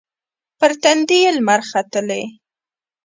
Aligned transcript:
پر 0.59 0.71
تندې 0.81 1.17
یې 1.23 1.31
لمر 1.37 1.61
ختلي 1.71 2.23